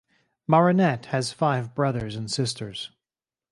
[0.47, 2.89] Marinette has five brothers and sisters.